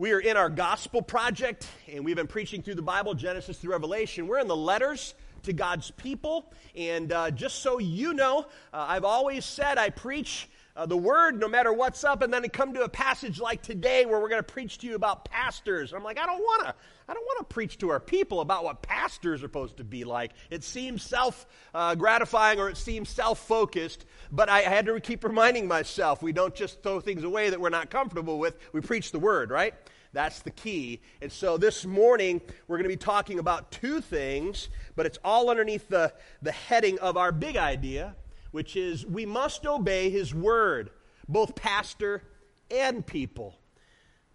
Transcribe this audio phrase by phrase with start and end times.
[0.00, 3.72] We are in our gospel project, and we've been preaching through the Bible, Genesis through
[3.72, 4.26] Revelation.
[4.26, 6.50] We're in the letters to God's people.
[6.74, 11.38] And uh, just so you know, uh, I've always said I preach uh, the word
[11.38, 14.28] no matter what's up, and then to come to a passage like today where we're
[14.28, 15.92] going to preach to you about pastors.
[15.92, 16.74] I'm like, I don't want to.
[17.08, 20.04] I don't want to preach to our people about what pastors are supposed to be
[20.04, 20.30] like.
[20.48, 25.24] It seems self uh, gratifying or it seems self focused, but I had to keep
[25.24, 28.56] reminding myself we don't just throw things away that we're not comfortable with.
[28.72, 29.74] We preach the word, right?
[30.12, 31.00] That's the key.
[31.22, 35.50] And so this morning, we're going to be talking about two things, but it's all
[35.50, 38.16] underneath the, the heading of our big idea,
[38.50, 40.90] which is we must obey his word,
[41.28, 42.22] both pastor
[42.70, 43.56] and people.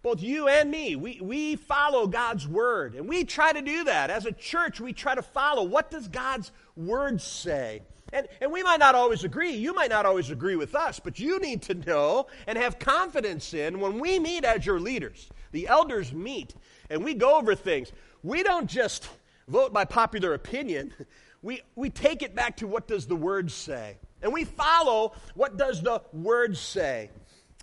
[0.02, 2.94] Both you and me, we, we follow God's word.
[2.94, 4.08] And we try to do that.
[4.08, 5.64] As a church, we try to follow.
[5.64, 7.82] What does God's word say?
[8.12, 9.52] And, and we might not always agree.
[9.52, 13.52] You might not always agree with us, but you need to know and have confidence
[13.52, 16.54] in when we meet as your leaders the elders meet
[16.90, 17.90] and we go over things.
[18.22, 19.08] We don't just
[19.48, 20.92] vote by popular opinion.
[21.42, 23.98] We, we take it back to what does the word say.
[24.26, 27.10] And we follow what does the word say.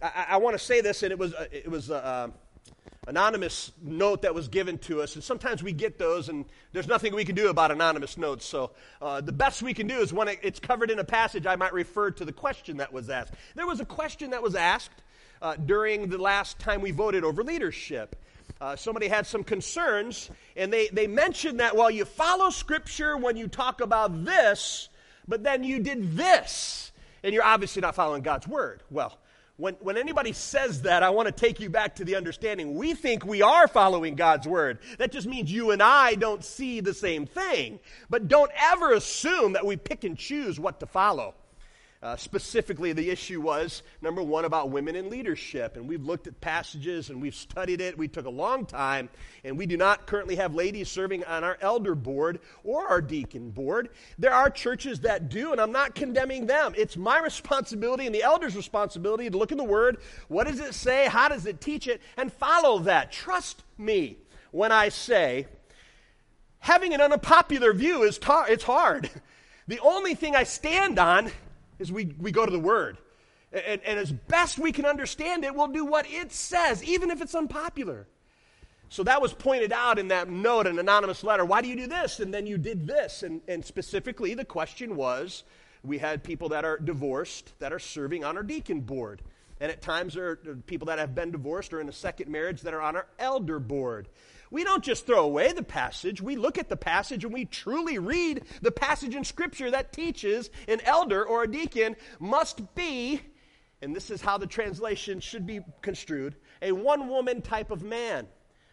[0.02, 2.31] I, I want to say this, and it was, it was a, a,
[3.09, 5.16] anonymous note that was given to us.
[5.16, 8.45] And sometimes we get those, and there's nothing we can do about anonymous notes.
[8.45, 11.58] So uh, the best we can do is when it's covered in a passage, I
[11.58, 13.34] might refer to the question that was asked.
[13.56, 15.03] There was a question that was asked
[15.41, 18.16] uh, during the last time we voted over leadership.
[18.61, 23.36] Uh, somebody had some concerns, and they, they mentioned that, well, you follow Scripture when
[23.36, 24.88] you talk about this,
[25.27, 26.91] but then you did this,
[27.23, 28.83] and you're obviously not following God's Word.
[28.89, 29.17] Well,
[29.57, 32.95] when, when anybody says that, I want to take you back to the understanding we
[32.95, 34.79] think we are following God's Word.
[34.97, 37.79] That just means you and I don't see the same thing.
[38.09, 41.35] But don't ever assume that we pick and choose what to follow.
[42.04, 45.78] Uh, specifically, the issue was number one about women in leadership.
[45.78, 47.98] And we've looked at passages and we've studied it.
[47.98, 49.08] We took a long time.
[49.46, 53.52] And we do not currently have ladies serving on our elder board or our deacon
[53.52, 53.88] board.
[54.20, 56.74] There are churches that do, and I'm not condemning them.
[56.75, 59.96] It's my responsibility and the elder's responsibility to look in the Word.
[60.28, 61.08] What does it say?
[61.08, 62.02] How does it teach it?
[62.18, 63.13] And follow that.
[63.13, 64.18] Trust me
[64.52, 65.47] when I say,
[66.59, 69.09] having an unpopular view is tar- it's hard.
[69.69, 71.31] The only thing I stand on
[71.83, 72.97] is we, we go to the Word.
[73.51, 77.21] And, and as best we can understand it, we'll do what it says, even if
[77.21, 78.07] it's unpopular.
[78.89, 81.45] So that was pointed out in that note, an anonymous letter.
[81.45, 82.19] Why do you do this?
[82.19, 83.23] And then you did this.
[83.23, 85.44] And, and specifically, the question was
[85.83, 89.21] we had people that are divorced that are serving on our deacon board.
[89.59, 92.61] And at times, there are people that have been divorced or in a second marriage
[92.61, 94.07] that are on our elder board.
[94.53, 96.22] We don't just throw away the passage.
[96.22, 100.52] We look at the passage and we truly read the passage in Scripture that teaches
[100.68, 103.19] an elder or a deacon must be,
[103.81, 108.28] and this is how the translation should be construed, a one woman type of man,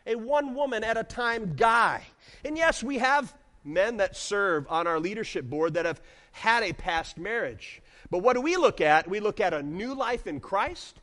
[0.06, 2.02] a one woman at a time guy.
[2.44, 6.02] And yes, we have men that serve on our leadership board that have
[6.32, 7.80] had a past marriage.
[8.10, 9.08] But what do we look at?
[9.08, 11.00] We look at a new life in Christ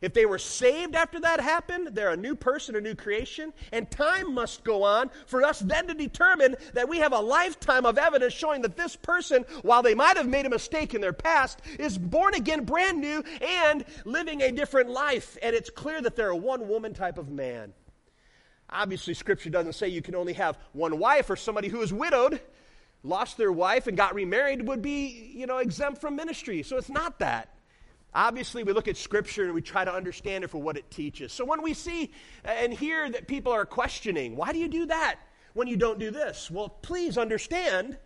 [0.00, 3.90] if they were saved after that happened, they're a new person, a new creation, and
[3.90, 7.98] time must go on for us then to determine that we have a lifetime of
[7.98, 11.60] evidence showing that this person, while they might have made a mistake in their past,
[11.78, 15.36] is born again, brand new, and living a different life.
[15.42, 17.72] And it's clear that they're a one woman type of man.
[18.70, 22.40] Obviously, Scripture doesn't say you can only have one wife or somebody who is widowed,
[23.02, 26.62] lost their wife, and got remarried would be, you know, exempt from ministry.
[26.62, 27.54] So it's not that.
[28.14, 31.32] Obviously, we look at Scripture and we try to understand it for what it teaches.
[31.32, 32.10] So when we see
[32.44, 35.16] and hear that people are questioning, why do you do that
[35.52, 36.50] when you don't do this?
[36.50, 37.98] Well, please understand,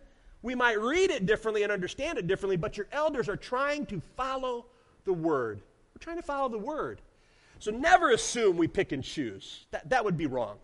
[0.43, 4.01] we might read it differently and understand it differently, but your elders are trying to
[4.17, 4.67] follow
[5.05, 5.63] the Word.
[5.95, 7.01] We're trying to follow the Word.
[7.61, 9.67] So never assume we pick and choose.
[9.71, 10.57] That, that would be wrong.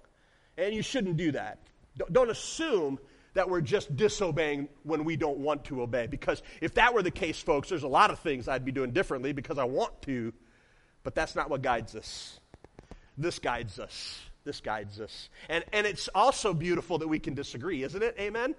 [0.56, 1.58] And you shouldn't do that.
[1.96, 2.98] Don't, don't assume
[3.34, 6.06] that we're just disobeying when we don't want to obey.
[6.06, 8.90] Because if that were the case, folks, there's a lot of things I'd be doing
[8.90, 10.32] differently because I want to,
[11.02, 12.40] but that's not what guides us.
[13.16, 14.20] This guides us.
[14.44, 15.28] This guides us.
[15.48, 18.16] And, and it's also beautiful that we can disagree, isn't it?
[18.18, 18.54] Amen?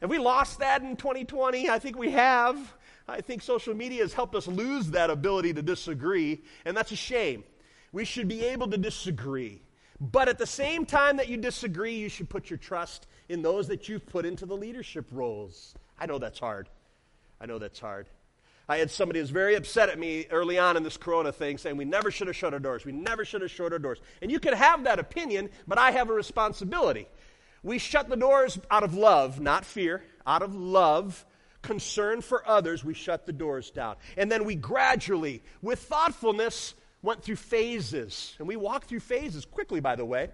[0.00, 1.70] Have we lost that in 2020?
[1.70, 2.74] I think we have.
[3.08, 6.96] I think social media has helped us lose that ability to disagree, and that's a
[6.96, 7.44] shame.
[7.92, 9.62] We should be able to disagree.
[10.00, 13.68] But at the same time that you disagree, you should put your trust in those
[13.68, 15.74] that you've put into the leadership roles.
[15.98, 16.68] I know that's hard.
[17.40, 18.06] I know that's hard.
[18.68, 21.56] I had somebody who was very upset at me early on in this corona thing
[21.58, 22.84] saying we never should have shut our doors.
[22.84, 24.00] We never should have shut our doors.
[24.20, 27.06] And you can have that opinion, but I have a responsibility.
[27.62, 31.24] We shut the doors out of love, not fear, out of love,
[31.66, 33.96] concern for others, we shut the doors down.
[34.16, 39.80] And then we gradually, with thoughtfulness, went through phases, and we walked through phases quickly,
[39.80, 40.28] by the way.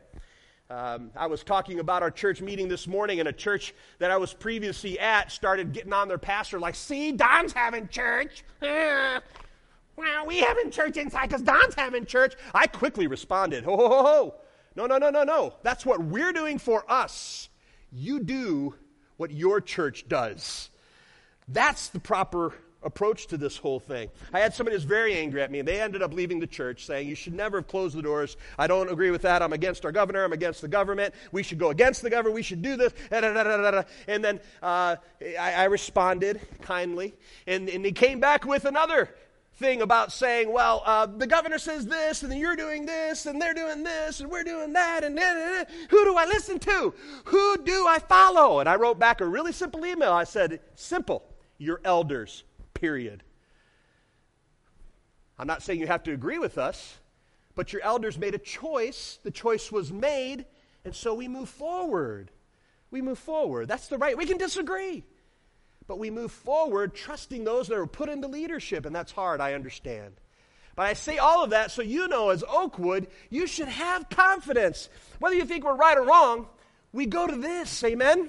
[0.72, 4.16] Um, I was talking about our church meeting this morning, and a church that I
[4.16, 8.42] was previously at started getting on their pastor, like, see, Don's having church.
[8.62, 9.20] well,
[10.26, 12.36] we having church inside because Don's having church.
[12.54, 14.34] I quickly responded, ho, ho, ho, ho.
[14.74, 15.52] No, no, no, no, no.
[15.62, 17.50] That's what we're doing for us.
[17.92, 18.74] You do
[19.18, 20.70] what your church does.
[21.48, 24.08] That's the proper approach to this whole thing.
[24.32, 26.86] I had somebody who's very angry at me, and they ended up leaving the church
[26.86, 28.36] saying, You should never have closed the doors.
[28.58, 29.42] I don't agree with that.
[29.42, 30.24] I'm against our governor.
[30.24, 31.14] I'm against the government.
[31.32, 32.34] We should go against the government.
[32.34, 32.92] We should do this.
[33.10, 37.14] And then uh, I, I, responded kindly,
[37.46, 39.08] and, and he came back with another
[39.56, 43.54] thing about saying, well, uh, the governor says this, and you're doing this, and they're
[43.54, 45.18] doing this, and we're doing that, and
[45.90, 46.94] who do I listen to?
[47.26, 48.60] Who do I follow?
[48.60, 50.12] And I wrote back a really simple email.
[50.12, 51.22] I said, simple,
[51.58, 52.44] your elders
[52.82, 53.22] period.
[55.38, 56.98] I'm not saying you have to agree with us,
[57.54, 59.20] but your elders made a choice.
[59.22, 60.46] The choice was made,
[60.84, 62.32] and so we move forward.
[62.90, 63.68] We move forward.
[63.68, 64.18] That's the right.
[64.18, 65.04] We can disagree,
[65.86, 69.54] but we move forward trusting those that are put into leadership, and that's hard, I
[69.54, 70.14] understand.
[70.74, 74.88] But I say all of that so you know, as Oakwood, you should have confidence.
[75.20, 76.48] Whether you think we're right or wrong,
[76.92, 77.84] we go to this.
[77.84, 78.28] Amen?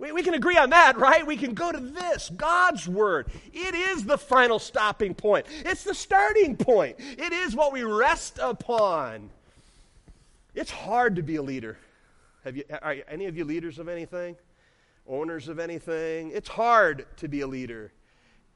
[0.00, 1.26] We, we can agree on that, right?
[1.26, 3.28] We can go to this God's Word.
[3.52, 8.38] It is the final stopping point, it's the starting point, it is what we rest
[8.40, 9.30] upon.
[10.54, 11.78] It's hard to be a leader.
[12.44, 14.34] Have you, are any of you leaders of anything?
[15.06, 16.32] Owners of anything?
[16.32, 17.92] It's hard to be a leader.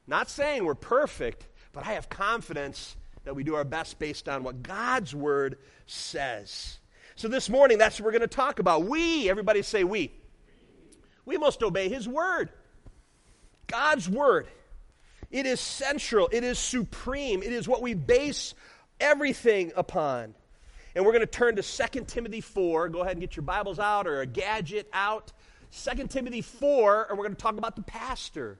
[0.07, 4.43] Not saying we're perfect, but I have confidence that we do our best based on
[4.43, 6.79] what God's Word says.
[7.15, 8.83] So this morning, that's what we're going to talk about.
[8.83, 10.11] We, everybody say we.
[11.25, 12.49] We must obey His word.
[13.67, 14.47] God's word.
[15.31, 18.53] It is central, it is supreme, it is what we base
[18.99, 20.35] everything upon.
[20.95, 22.87] And we're going to turn to 2 Timothy 4.
[22.89, 25.33] Go ahead and get your Bibles out or a gadget out.
[25.83, 28.57] 2 Timothy 4, and we're going to talk about the pastor.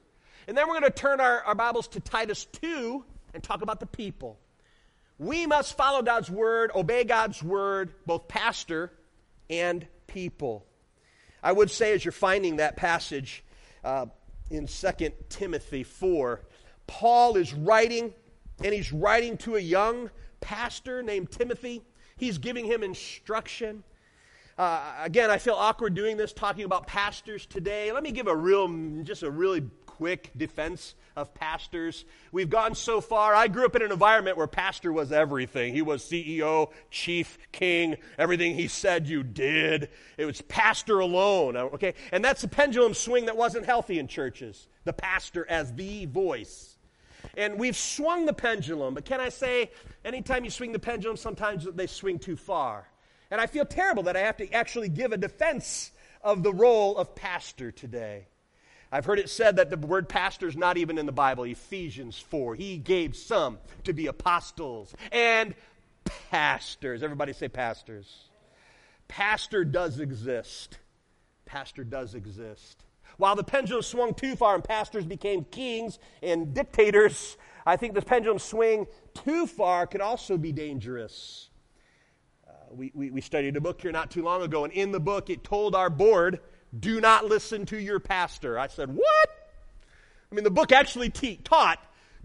[0.48, 3.80] And then we're going to turn our, our Bibles to Titus 2 and talk about
[3.80, 4.38] the people.
[5.18, 8.92] We must follow God's word, obey God's word, both pastor
[9.50, 10.66] and people.
[11.46, 13.44] I would say, as you're finding that passage
[13.84, 14.08] uh,
[14.50, 16.42] in 2 Timothy 4,
[16.88, 18.16] Paul is writing,
[18.64, 20.10] and he's writing to a young
[20.42, 21.84] pastor named Timothy.
[22.18, 23.84] He's giving him instruction.
[24.58, 27.92] Uh, again, I feel awkward doing this, talking about pastors today.
[27.92, 28.68] Let me give a real,
[29.04, 32.04] just a really quick defense of pastors.
[32.32, 33.34] We've gone so far.
[33.34, 35.74] I grew up in an environment where pastor was everything.
[35.74, 39.90] He was CEO, chief, king, everything he said you did.
[40.18, 41.94] It was pastor alone, uh, okay?
[42.12, 44.68] And that's a pendulum swing that wasn't healthy in churches.
[44.84, 46.78] The pastor as the voice.
[47.38, 49.72] And we've swung the pendulum, but can I say,
[50.04, 52.88] anytime you swing the pendulum, sometimes they swing too far.
[53.32, 56.98] And I feel terrible that I have to actually give a defense of the role
[56.98, 58.28] of pastor today.
[58.96, 61.44] I've heard it said that the word pastor is not even in the Bible.
[61.44, 62.56] Ephesians 4.
[62.56, 65.54] He gave some to be apostles and
[66.32, 67.04] pastors.
[67.04, 68.30] Everybody say pastors.
[69.10, 70.78] Pastor does exist.
[71.44, 72.86] Pastor does exist.
[73.18, 78.02] While the pendulum swung too far and pastors became kings and dictators, I think the
[78.02, 81.50] pendulum swing too far could also be dangerous.
[82.48, 85.02] Uh, we, we, we studied a book here not too long ago, and in the
[85.02, 86.40] book it told our board
[86.80, 88.58] do not listen to your pastor.
[88.58, 89.30] I said, What?
[90.32, 91.80] I mean, the book actually te- taught,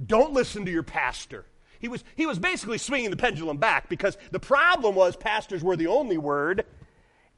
[0.04, 1.44] don't listen to your pastor.
[1.78, 5.76] He was, he was basically swinging the pendulum back because the problem was pastors were
[5.76, 6.66] the only word,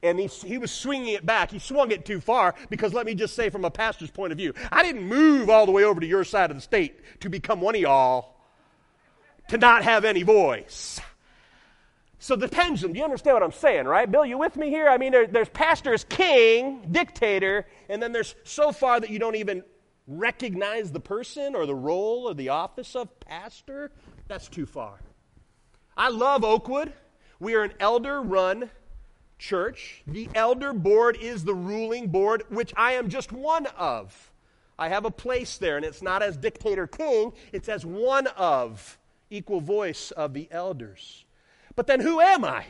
[0.01, 1.51] and he, he was swinging it back.
[1.51, 4.37] He swung it too far because let me just say, from a pastor's point of
[4.37, 7.29] view, I didn't move all the way over to your side of the state to
[7.29, 8.35] become one of y'all,
[9.47, 10.99] to not have any voice.
[12.23, 14.09] So the pendulum, you understand what I'm saying, right?
[14.09, 14.87] Bill, you with me here?
[14.87, 19.19] I mean, there, there's pastor as king, dictator, and then there's so far that you
[19.19, 19.61] don't even
[20.07, 23.91] recognize the person or the role or the office of pastor.
[24.29, 25.01] That's too far.
[25.97, 26.93] I love Oakwood.
[27.41, 28.69] We are an elder run
[29.37, 30.01] church.
[30.07, 34.31] The elder board is the ruling board, which I am just one of.
[34.79, 38.97] I have a place there, and it's not as dictator king, it's as one of,
[39.29, 41.22] equal voice of the elders.
[41.75, 42.65] But then who am I?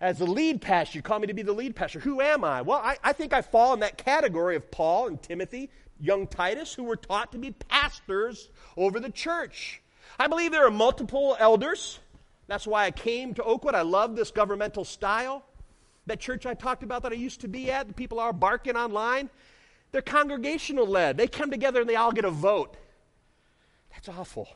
[0.00, 2.00] As the lead pastor, you call me to be the lead pastor.
[2.00, 2.62] Who am I?
[2.62, 5.70] Well, I, I think I fall in that category of Paul and Timothy,
[6.00, 9.80] young Titus, who were taught to be pastors over the church.
[10.18, 12.00] I believe there are multiple elders.
[12.48, 13.76] That's why I came to Oakwood.
[13.76, 15.44] I love this governmental style.
[16.06, 18.74] That church I talked about that I used to be at, the people are barking
[18.74, 19.30] online,
[19.92, 21.16] they're congregational led.
[21.16, 22.76] They come together and they all get a vote.
[23.92, 24.48] That's awful.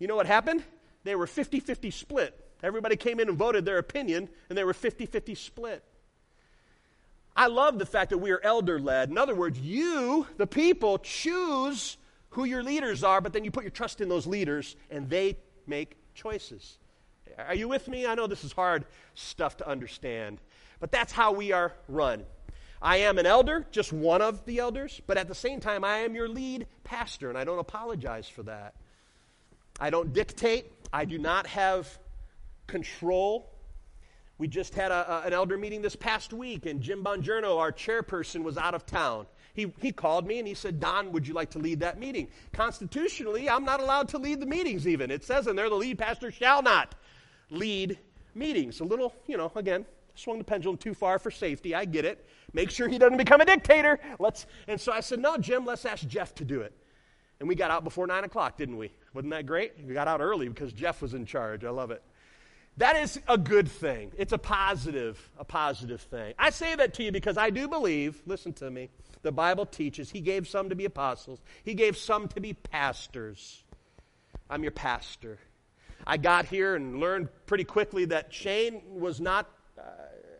[0.00, 0.64] You know what happened?
[1.06, 2.38] they were 50 50 split.
[2.62, 5.82] Everybody came in and voted their opinion, and they were 50 50 split.
[7.36, 9.10] I love the fact that we are elder led.
[9.10, 11.98] In other words, you, the people, choose
[12.30, 15.36] who your leaders are, but then you put your trust in those leaders, and they
[15.66, 16.78] make choices.
[17.38, 18.06] Are you with me?
[18.06, 20.40] I know this is hard stuff to understand,
[20.80, 22.24] but that's how we are run.
[22.80, 25.98] I am an elder, just one of the elders, but at the same time, I
[25.98, 28.74] am your lead pastor, and I don't apologize for that.
[29.78, 31.98] I don't dictate, I do not have
[32.66, 33.50] control.
[34.38, 37.72] We just had a, a, an elder meeting this past week, and Jim Bongiorno, our
[37.72, 39.26] chairperson, was out of town.
[39.54, 42.28] He, he called me and he said, Don, would you like to lead that meeting?
[42.52, 45.10] Constitutionally, I'm not allowed to lead the meetings, even.
[45.10, 46.94] It says in there, the lead pastor shall not
[47.50, 47.98] lead
[48.34, 48.80] meetings.
[48.80, 51.74] A little, you know, again, swung the pendulum too far for safety.
[51.74, 52.26] I get it.
[52.52, 53.98] Make sure he doesn't become a dictator.
[54.18, 54.44] Let's.
[54.68, 56.74] And so I said, no, Jim, let's ask Jeff to do it.
[57.40, 58.92] And we got out before 9 o'clock, didn't we?
[59.14, 59.72] Wasn't that great?
[59.86, 61.64] We got out early because Jeff was in charge.
[61.64, 62.02] I love it.
[62.78, 64.12] That is a good thing.
[64.18, 66.34] It's a positive, a positive thing.
[66.38, 68.90] I say that to you because I do believe, listen to me,
[69.22, 73.62] the Bible teaches he gave some to be apostles, he gave some to be pastors.
[74.48, 75.38] I'm your pastor.
[76.06, 79.82] I got here and learned pretty quickly that Shane was not uh,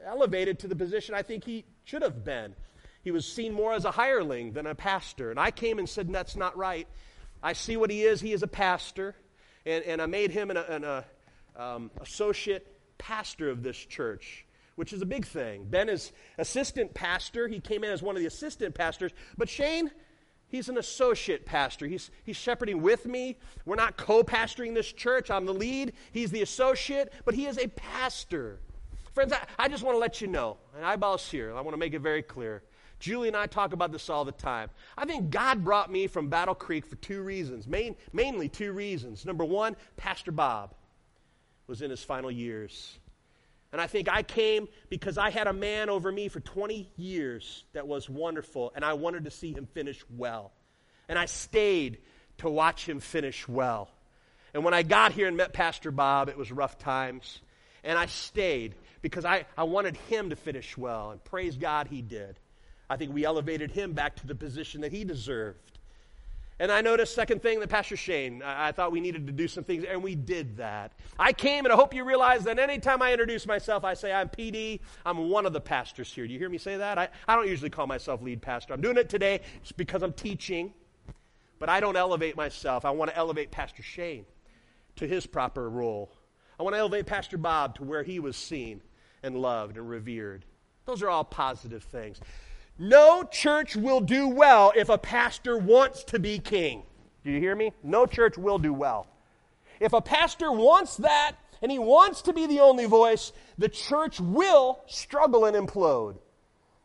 [0.04, 2.54] elevated to the position I think he should have been.
[3.02, 5.30] He was seen more as a hireling than a pastor.
[5.30, 6.86] And I came and said, That's not right.
[7.42, 8.20] I see what he is.
[8.20, 9.14] He is a pastor.
[9.64, 11.04] And, and I made him an, an a,
[11.58, 14.46] um, associate pastor of this church,
[14.76, 15.64] which is a big thing.
[15.64, 17.48] Ben is assistant pastor.
[17.48, 19.12] He came in as one of the assistant pastors.
[19.36, 19.90] But Shane,
[20.48, 21.86] he's an associate pastor.
[21.86, 23.38] He's, he's shepherding with me.
[23.64, 25.30] We're not co pastoring this church.
[25.30, 28.60] I'm the lead, he's the associate, but he is a pastor.
[29.14, 31.78] Friends, I, I just want to let you know, and eyeballs here, I want to
[31.78, 32.62] make it very clear.
[32.98, 34.70] Julie and I talk about this all the time.
[34.96, 39.26] I think God brought me from Battle Creek for two reasons, main, mainly two reasons.
[39.26, 40.74] Number one, Pastor Bob
[41.66, 42.98] was in his final years.
[43.72, 47.64] And I think I came because I had a man over me for 20 years
[47.72, 50.52] that was wonderful, and I wanted to see him finish well.
[51.08, 51.98] And I stayed
[52.38, 53.90] to watch him finish well.
[54.54, 57.40] And when I got here and met Pastor Bob, it was rough times.
[57.84, 61.10] And I stayed because I, I wanted him to finish well.
[61.10, 62.38] And praise God, he did.
[62.88, 65.75] I think we elevated him back to the position that he deserved.
[66.58, 69.46] And I noticed, second thing, that Pastor Shane, I, I, thought we needed to do
[69.46, 70.92] some things, and we did that.
[71.18, 74.30] I came, and I hope you realize that anytime I introduce myself, I say I'm
[74.30, 74.80] PD.
[75.04, 76.26] I'm one of the pastors here.
[76.26, 76.96] Do you hear me say that?
[76.96, 78.72] I, I don't usually call myself lead pastor.
[78.72, 80.72] I'm doing it today just because I'm teaching,
[81.58, 82.86] but I don't elevate myself.
[82.86, 84.24] I want to elevate Pastor Shane
[84.96, 86.10] to his proper role.
[86.58, 88.80] I want to elevate Pastor Bob to where he was seen
[89.22, 90.46] and loved and revered.
[90.86, 92.18] Those are all positive things.
[92.78, 96.82] No church will do well if a pastor wants to be king.
[97.24, 97.72] Do you hear me?
[97.82, 99.06] No church will do well.
[99.80, 104.20] If a pastor wants that and he wants to be the only voice, the church
[104.20, 106.16] will struggle and implode.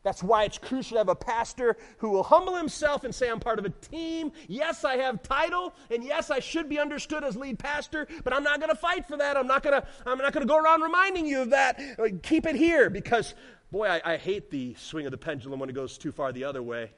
[0.02, 3.38] That's why it's crucial to have a pastor who will humble himself and say, I'm
[3.38, 4.32] part of a team.
[4.48, 8.42] Yes, I have title, and yes, I should be understood as lead pastor, but I'm
[8.42, 9.36] not going to fight for that.
[9.36, 11.80] I'm not going to I'm not going to go around reminding you of that.
[12.22, 13.34] Keep it here because
[13.72, 16.44] Boy, I, I hate the swing of the pendulum when it goes too far the
[16.44, 16.90] other way.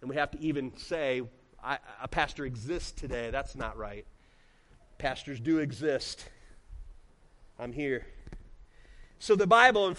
[0.00, 1.22] And we have to even say,
[1.62, 3.30] I, a pastor exists today.
[3.30, 4.04] That's not right.
[4.98, 6.28] Pastors do exist.
[7.56, 8.04] I'm here.
[9.20, 9.96] So the Bible in,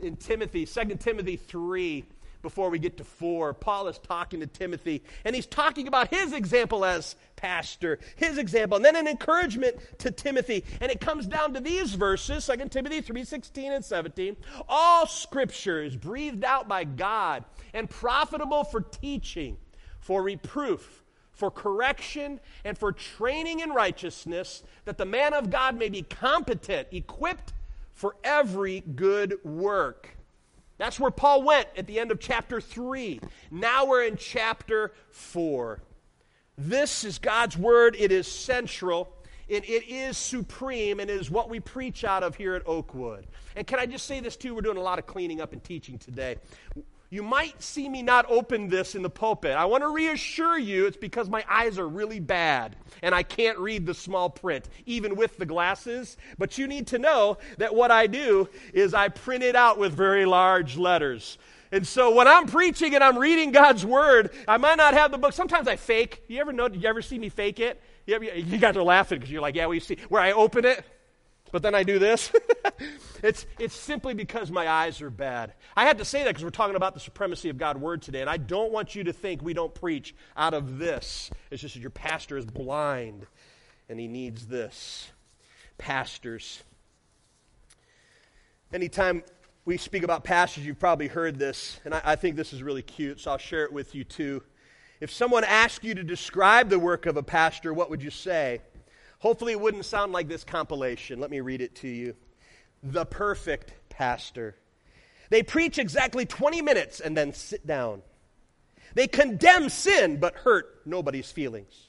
[0.00, 2.04] in Timothy, 2 Timothy 3,
[2.42, 6.32] before we get to 4, Paul is talking to Timothy, and he's talking about his
[6.32, 10.64] example as pastor, his example, and then an encouragement to Timothy.
[10.80, 14.36] And it comes down to these verses, 2 Timothy 3 16 and 17.
[14.68, 19.56] All scripture is breathed out by God and profitable for teaching,
[20.00, 25.88] for reproof, for correction, and for training in righteousness, that the man of God may
[25.88, 27.52] be competent, equipped
[27.94, 30.16] for every good work.
[30.78, 33.20] That's where Paul went at the end of chapter 3.
[33.50, 35.80] Now we're in chapter 4.
[36.58, 37.96] This is God's word.
[37.98, 39.12] It is central.
[39.48, 43.26] It, it is supreme and it is what we preach out of here at Oakwood.
[43.54, 44.54] And can I just say this too?
[44.54, 46.36] We're doing a lot of cleaning up and teaching today.
[47.12, 49.50] You might see me not open this in the pulpit.
[49.50, 53.58] I want to reassure you it's because my eyes are really bad and I can't
[53.58, 56.16] read the small print, even with the glasses.
[56.38, 59.92] But you need to know that what I do is I print it out with
[59.92, 61.36] very large letters.
[61.70, 65.18] And so when I'm preaching and I'm reading God's word, I might not have the
[65.18, 65.34] book.
[65.34, 66.22] Sometimes I fake.
[66.28, 66.66] You ever know?
[66.68, 67.78] Did you ever see me fake it?
[68.06, 70.64] You, ever, you guys are laughing because you're like, yeah, we see where I open
[70.64, 70.82] it
[71.52, 72.32] but then I do this.
[73.22, 75.52] it's, it's simply because my eyes are bad.
[75.76, 78.22] I had to say that because we're talking about the supremacy of God's word today,
[78.22, 81.30] and I don't want you to think we don't preach out of this.
[81.50, 83.26] It's just that your pastor is blind
[83.88, 85.10] and he needs this.
[85.78, 86.62] pastors.
[88.72, 89.22] Anytime
[89.64, 92.82] we speak about pastors, you've probably heard this, and I, I, think this is really
[92.82, 94.42] cute, so I'll share it with you too.
[95.00, 98.60] If someone asked you to describe the work of a pastor, what would you say?
[99.22, 101.20] Hopefully, it wouldn't sound like this compilation.
[101.20, 102.16] Let me read it to you.
[102.82, 104.56] The perfect pastor.
[105.30, 108.02] They preach exactly 20 minutes and then sit down.
[108.94, 111.86] They condemn sin but hurt nobody's feelings.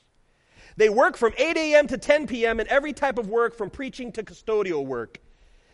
[0.78, 1.88] They work from 8 a.m.
[1.88, 2.60] to 10 p.m.
[2.60, 5.20] in every type of work, from preaching to custodial work.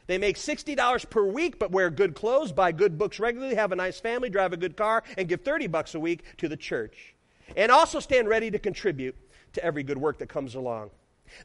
[0.08, 3.76] They make $60 per week, but wear good clothes, buy good books regularly, have a
[3.76, 7.16] nice family, drive a good car, and give 30 bucks a week to the church.
[7.58, 9.18] And also stand ready to contribute
[9.54, 10.92] to every good work that comes along.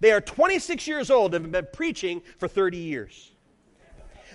[0.00, 3.32] They are 26 years old and have been preaching for 30 years.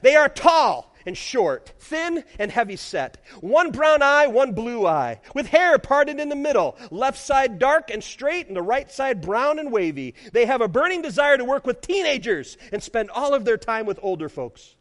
[0.01, 5.19] They are tall, and short, thin and heavy set, one brown eye, one blue eye,
[5.33, 9.21] with hair parted in the middle, left side dark and straight, and the right side
[9.21, 10.15] brown and wavy.
[10.33, 13.85] They have a burning desire to work with teenagers and spend all of their time
[13.85, 14.75] with older folks.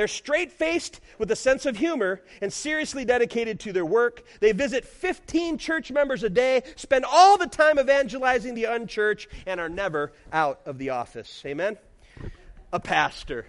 [0.00, 4.22] They're straight faced with a sense of humor and seriously dedicated to their work.
[4.40, 9.60] They visit 15 church members a day, spend all the time evangelizing the unchurched, and
[9.60, 11.42] are never out of the office.
[11.44, 11.76] Amen?
[12.72, 13.44] A pastor.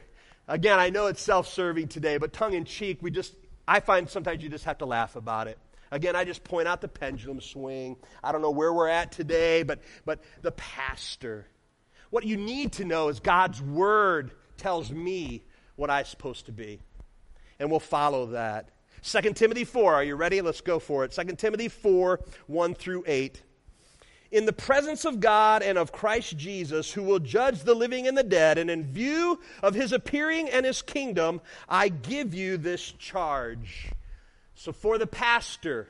[0.46, 3.34] Again, I know it's self serving today, but tongue in cheek, we just,
[3.66, 5.58] I find sometimes you just have to laugh about it.
[5.90, 7.96] Again, I just point out the pendulum swing.
[8.22, 11.48] I don't know where we're at today, but, but the pastor.
[12.10, 15.46] What you need to know is God's word tells me
[15.82, 16.80] what I'm supposed to be.
[17.60, 18.70] And we'll follow that.
[19.04, 20.40] 2 Timothy 4, are you ready?
[20.40, 21.12] Let's go for it.
[21.12, 23.42] 2 Timothy 4, 1 through 8
[24.32, 28.18] in the presence of God and of Christ Jesus, who will judge the living and
[28.18, 32.94] the dead, and in view of his appearing and his kingdom, I give you this
[32.94, 33.92] charge.
[34.56, 35.90] So, for the pastor,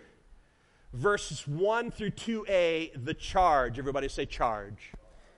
[0.94, 3.78] verses 1 through 2a, the charge.
[3.78, 4.92] Everybody say charge.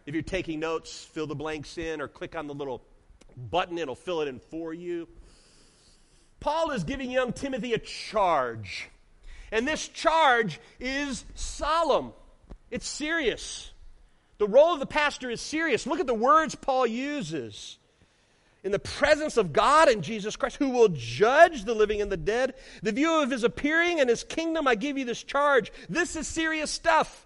[0.05, 2.83] If you're taking notes, fill the blanks in or click on the little
[3.37, 5.07] button, it'll fill it in for you.
[6.39, 8.89] Paul is giving young Timothy a charge.
[9.51, 12.11] And this charge is solemn.
[12.71, 13.71] It's serious.
[14.39, 15.85] The role of the pastor is serious.
[15.85, 17.77] Look at the words Paul uses.
[18.63, 22.17] In the presence of God and Jesus Christ, who will judge the living and the
[22.17, 25.71] dead, the view of his appearing and his kingdom, I give you this charge.
[25.87, 27.25] This is serious stuff.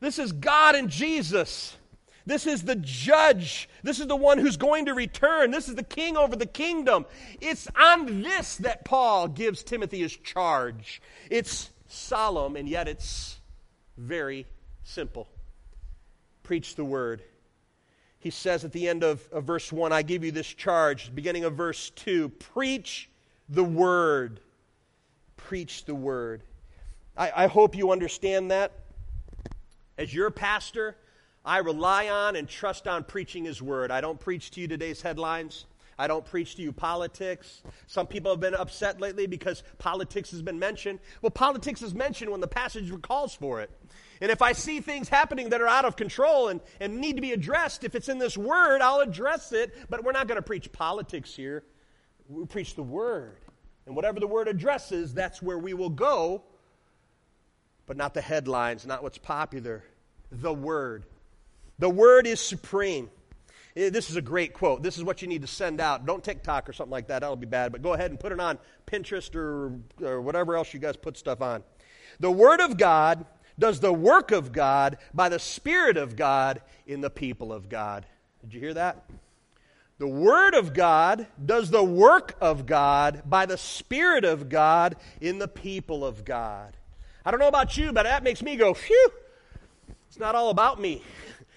[0.00, 1.76] This is God and Jesus.
[2.24, 3.68] This is the judge.
[3.82, 5.50] This is the one who's going to return.
[5.50, 7.06] This is the king over the kingdom.
[7.40, 11.02] It's on this that Paul gives Timothy his charge.
[11.30, 13.40] It's solemn, and yet it's
[13.96, 14.46] very
[14.84, 15.28] Simple.
[16.42, 17.22] Preach the word.
[18.18, 21.14] He says at the end of, of verse 1, I give you this charge.
[21.14, 23.08] Beginning of verse 2, preach
[23.48, 24.40] the word.
[25.36, 26.42] Preach the word.
[27.16, 28.72] I, I hope you understand that.
[29.98, 30.96] As your pastor,
[31.44, 33.90] I rely on and trust on preaching his word.
[33.90, 35.64] I don't preach to you today's headlines.
[35.98, 37.62] I don't preach to you politics.
[37.86, 41.00] Some people have been upset lately because politics has been mentioned.
[41.20, 43.70] Well, politics is mentioned when the passage calls for it.
[44.20, 47.22] And if I see things happening that are out of control and, and need to
[47.22, 49.74] be addressed, if it's in this word, I'll address it.
[49.90, 51.64] But we're not going to preach politics here.
[52.28, 53.36] We preach the word.
[53.86, 56.44] And whatever the word addresses, that's where we will go.
[57.86, 59.82] But not the headlines, not what's popular.
[60.30, 61.04] The word.
[61.82, 63.10] The word is supreme.
[63.74, 64.84] Eh, this is a great quote.
[64.84, 66.06] This is what you need to send out.
[66.06, 67.22] Don't TikTok or something like that.
[67.22, 67.72] That'll be bad.
[67.72, 71.18] But go ahead and put it on Pinterest or, or whatever else you guys put
[71.18, 71.64] stuff on.
[72.20, 73.26] The Word of God
[73.58, 78.06] does the work of God by the Spirit of God in the people of God.
[78.42, 79.02] Did you hear that?
[79.98, 85.40] The Word of God does the work of God by the Spirit of God in
[85.40, 86.76] the people of God.
[87.26, 89.10] I don't know about you, but that makes me go, phew.
[90.08, 91.02] It's not all about me,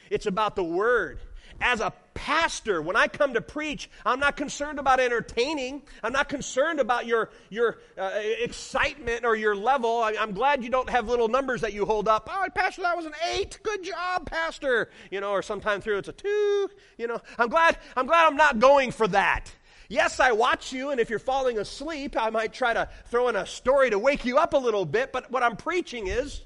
[0.10, 1.20] it's about the Word
[1.62, 5.84] as a pastor, when I come to preach, I'm not concerned about entertaining.
[6.04, 10.02] I'm not concerned about your, your uh, excitement or your level.
[10.02, 12.30] I, am glad you don't have little numbers that you hold up.
[12.32, 13.60] Oh, Pastor, that was an eight.
[13.64, 14.90] Good job, Pastor.
[15.12, 16.70] You know, or sometime through it's a two.
[16.98, 19.54] You know, I'm glad, I'm glad I'm not going for that.
[19.88, 23.36] Yes, I watch you, and if you're falling asleep, I might try to throw in
[23.36, 26.42] a story to wake you up a little bit, but what I'm preaching is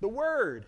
[0.00, 0.66] the Word.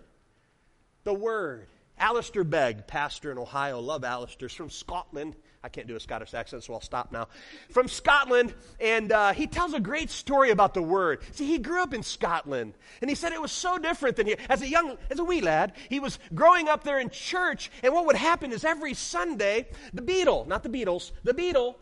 [1.05, 1.67] The Word.
[1.99, 5.35] Alistair Begg, pastor in Ohio, love Alistair's from Scotland.
[5.65, 7.27] I can't do a Scottish accent, so I'll stop now.
[7.71, 11.23] From Scotland, and uh, he tells a great story about the word.
[11.33, 14.37] See, he grew up in Scotland, and he said it was so different than here.
[14.49, 17.93] As a young, as a wee lad, he was growing up there in church, and
[17.93, 21.79] what would happen is every Sunday, the Beetle, not the Beatles, the Beetle,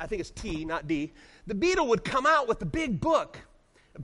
[0.00, 1.12] I think it's T, not D,
[1.46, 3.38] the Beetle would come out with the big book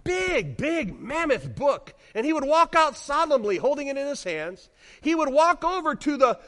[0.05, 1.95] big, big, mammoth book.
[2.15, 4.69] And he would walk out solemnly, holding it in his hands.
[5.01, 6.39] He would walk over to the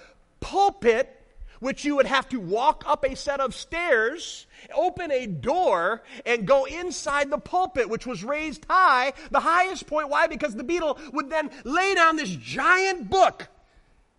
[0.41, 1.15] pulpit
[1.61, 6.47] which you would have to walk up a set of stairs, open a door, and
[6.47, 10.09] go inside the pulpit, which was raised high, the highest point.
[10.09, 10.27] Why?
[10.27, 13.49] Because the beetle would then lay down this giant book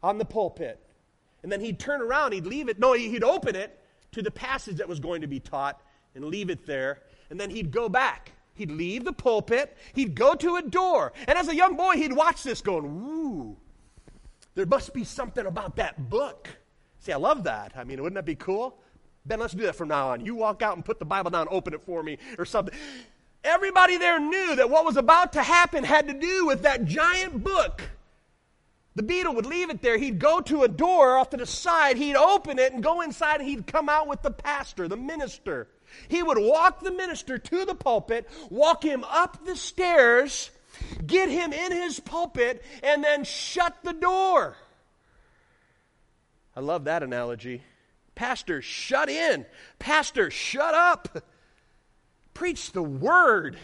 [0.03, 0.79] on the pulpit.
[1.43, 3.77] And then he'd turn around, he'd leave it, no, he'd open it
[4.11, 5.81] to the passage that was going to be taught
[6.15, 6.99] and leave it there.
[7.29, 8.33] And then he'd go back.
[8.59, 11.13] He'd leave the pulpit, he'd go to a door.
[11.27, 13.57] And as a young boy, he'd watch this going, Ooh,
[14.53, 16.49] there must be something about that book.
[16.99, 17.71] See, I love that.
[17.77, 18.77] I mean, wouldn't that be cool?
[19.25, 20.25] Ben, let's do that from now on.
[20.25, 22.77] You walk out and put the Bible down, open it for me, or something.
[23.45, 27.41] Everybody there knew that what was about to happen had to do with that giant
[27.41, 27.81] book.
[28.95, 29.97] The beetle would leave it there.
[29.97, 31.95] He'd go to a door off to the side.
[31.95, 35.69] He'd open it and go inside, and he'd come out with the pastor, the minister.
[36.07, 40.51] He would walk the minister to the pulpit, walk him up the stairs,
[41.05, 44.55] get him in his pulpit, and then shut the door.
[46.55, 47.63] I love that analogy.
[48.15, 49.45] Pastor, shut in.
[49.79, 51.23] Pastor, shut up.
[52.33, 53.57] Preach the word.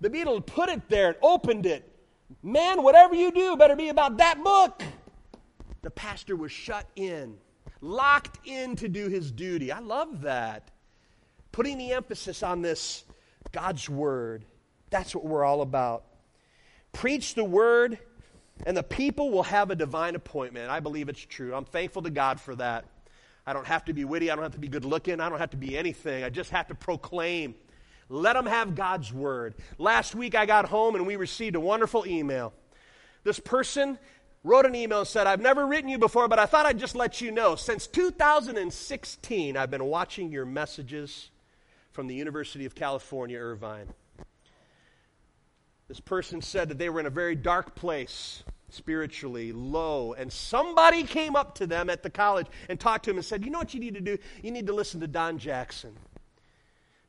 [0.00, 1.88] The beadle put it there and opened it.
[2.42, 4.82] Man, whatever you do better be about that book.
[5.82, 7.36] The pastor was shut in,
[7.80, 9.70] locked in to do his duty.
[9.70, 10.70] I love that.
[11.54, 13.04] Putting the emphasis on this
[13.52, 14.44] God's word.
[14.90, 16.02] That's what we're all about.
[16.92, 17.96] Preach the word,
[18.66, 20.68] and the people will have a divine appointment.
[20.68, 21.54] I believe it's true.
[21.54, 22.86] I'm thankful to God for that.
[23.46, 24.32] I don't have to be witty.
[24.32, 25.20] I don't have to be good looking.
[25.20, 26.24] I don't have to be anything.
[26.24, 27.54] I just have to proclaim.
[28.08, 29.54] Let them have God's word.
[29.78, 32.52] Last week I got home and we received a wonderful email.
[33.22, 33.96] This person
[34.42, 36.96] wrote an email and said, I've never written you before, but I thought I'd just
[36.96, 37.54] let you know.
[37.54, 41.30] Since 2016, I've been watching your messages
[41.94, 43.86] from the University of California, Irvine.
[45.86, 51.04] This person said that they were in a very dark place spiritually, low, and somebody
[51.04, 53.60] came up to them at the college and talked to them and said, You know
[53.60, 54.18] what you need to do?
[54.42, 55.94] You need to listen to Don Jackson.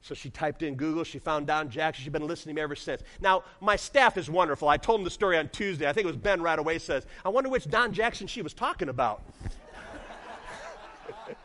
[0.03, 2.03] So she typed in Google, she found Don Jackson.
[2.03, 3.01] She's been listening to me ever since.
[3.19, 4.67] Now, my staff is wonderful.
[4.67, 5.89] I told them the story on Tuesday.
[5.89, 8.53] I think it was Ben right away says, I wonder which Don Jackson she was
[8.53, 9.23] talking about.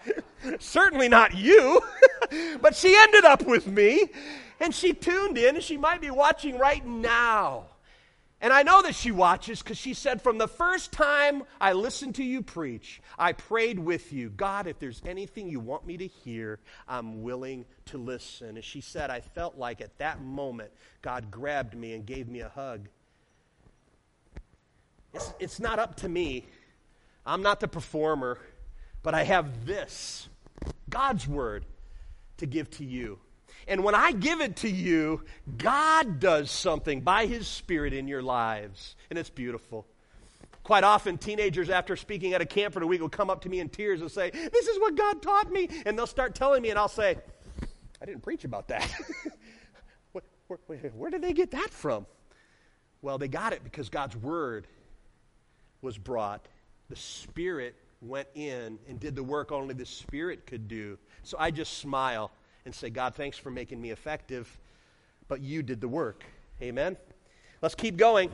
[0.58, 1.80] Certainly not you.
[2.60, 4.08] but she ended up with me,
[4.58, 7.66] and she tuned in, and she might be watching right now.
[8.42, 12.14] And I know that she watches because she said, From the first time I listened
[12.14, 14.30] to you preach, I prayed with you.
[14.30, 18.56] God, if there's anything you want me to hear, I'm willing to listen.
[18.56, 20.70] And she said, I felt like at that moment,
[21.02, 22.88] God grabbed me and gave me a hug.
[25.12, 26.46] It's, it's not up to me.
[27.26, 28.38] I'm not the performer,
[29.02, 30.28] but I have this
[30.88, 31.64] God's word
[32.38, 33.18] to give to you.
[33.68, 35.22] And when I give it to you,
[35.58, 38.96] God does something by His Spirit in your lives.
[39.10, 39.86] And it's beautiful.
[40.62, 43.48] Quite often, teenagers, after speaking at a camp for a week, will come up to
[43.48, 45.68] me in tears and say, This is what God taught me.
[45.86, 47.16] And they'll start telling me, and I'll say,
[48.02, 48.90] I didn't preach about that.
[50.12, 50.22] where,
[50.66, 52.06] where, where did they get that from?
[53.02, 54.66] Well, they got it because God's Word
[55.80, 56.46] was brought.
[56.88, 60.98] The Spirit went in and did the work only the Spirit could do.
[61.22, 62.30] So I just smile
[62.64, 64.58] and say, God, thanks for making me effective,
[65.28, 66.24] but you did the work.
[66.62, 66.96] Amen?
[67.62, 68.30] Let's keep going.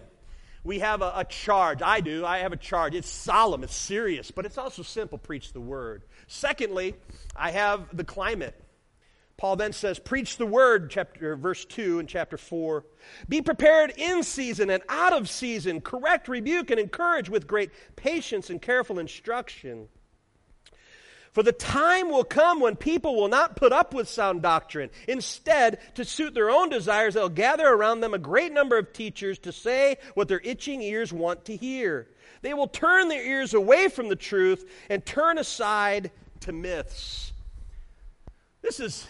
[0.62, 1.81] We have a, a, charge.
[1.81, 2.24] I do.
[2.26, 2.94] I have a charge.
[2.94, 5.16] It's solemn, it's serious, but it's also simple.
[5.16, 6.02] Preach the word.
[6.26, 6.94] Secondly,
[7.37, 8.61] I have the climate.
[9.37, 12.85] Paul then says, Preach the word, chapter, verse 2 and chapter 4.
[13.29, 15.83] Be prepared in season and out of season.
[15.83, 19.88] Correct, rebuke, and encourage with great patience and careful instruction.
[21.33, 24.88] For the time will come when people will not put up with sound doctrine.
[25.07, 29.38] Instead, to suit their own desires, they'll gather around them a great number of teachers
[29.40, 32.09] to say what their itching ears want to hear.
[32.40, 37.35] They will turn their ears away from the truth and turn aside to myths.
[38.62, 39.07] This is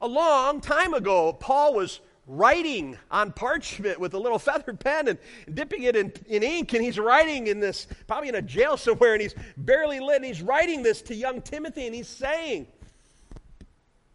[0.00, 1.32] a long time ago.
[1.32, 5.18] Paul was writing on parchment with a little feather pen and
[5.52, 9.14] dipping it in, in ink, and he's writing in this, probably in a jail somewhere,
[9.14, 12.66] and he's barely lit, and he's writing this to young Timothy, and he's saying,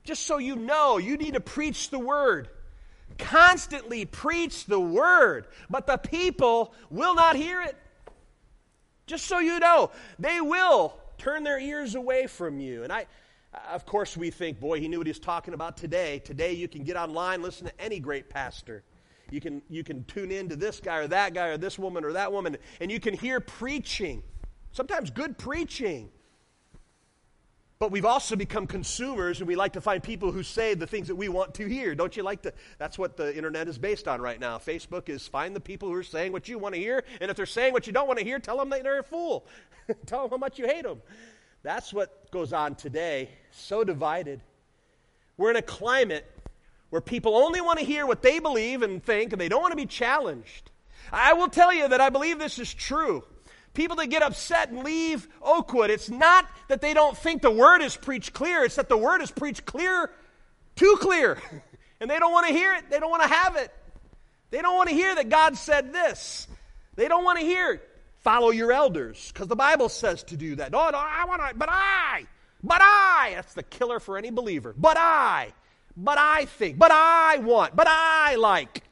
[0.04, 2.50] just so you know, you need to preach the word.
[3.18, 7.76] Constantly preach the word, but the people will not hear it.
[9.06, 12.84] Just so you know, they will turn their ears away from you.
[12.84, 13.06] And I,
[13.72, 16.20] of course, we think, boy, he knew what he was talking about today.
[16.20, 18.84] Today, you can get online, listen to any great pastor.
[19.30, 22.04] You can, you can tune in to this guy or that guy or this woman
[22.04, 24.24] or that woman, and you can hear preaching.
[24.72, 26.10] Sometimes good preaching.
[27.80, 31.08] But we've also become consumers, and we like to find people who say the things
[31.08, 31.96] that we want to hear.
[31.96, 32.54] Don't you like to?
[32.78, 34.58] That's what the internet is based on right now.
[34.58, 37.36] Facebook is find the people who are saying what you want to hear, and if
[37.36, 39.46] they're saying what you don't want to hear, tell them that they're a fool.
[40.06, 41.02] tell them how much you hate them.
[41.64, 44.42] That's what goes on today, so divided.
[45.38, 46.30] We're in a climate
[46.90, 49.72] where people only want to hear what they believe and think, and they don't want
[49.72, 50.70] to be challenged.
[51.12, 53.24] I will tell you that I believe this is true.
[53.74, 57.82] People that get upset and leave Oakwood, it's not that they don't think the word
[57.82, 60.12] is preached clear, it's that the word is preached clear,
[60.76, 61.38] too clear.
[62.00, 63.72] And they don't want to hear it, they don't want to have it.
[64.52, 66.50] They don't want to hear that God said this.
[66.96, 67.82] They don't want to hear
[68.24, 70.72] follow your elders because the Bible says to do that.
[70.72, 72.26] No, no, I want to, but I,
[72.64, 73.34] but I.
[73.36, 74.74] That's the killer for any believer.
[74.78, 75.54] But I,
[75.96, 78.84] but I think, but I want, but I like.